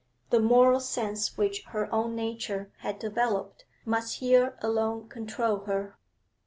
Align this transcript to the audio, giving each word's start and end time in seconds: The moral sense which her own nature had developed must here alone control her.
The 0.31 0.39
moral 0.39 0.79
sense 0.79 1.37
which 1.37 1.63
her 1.65 1.87
own 1.93 2.15
nature 2.15 2.71
had 2.79 2.97
developed 2.97 3.65
must 3.85 4.15
here 4.15 4.57
alone 4.59 5.07
control 5.09 5.59
her. 5.65 5.95